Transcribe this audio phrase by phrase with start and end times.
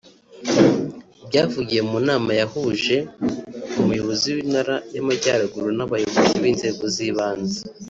[1.27, 2.95] Byavugiwe mu nama yahuje
[3.79, 7.59] Umuyobozi w’Intara y’Amajyaruguru n’abayobozi b’inzego z’ibanze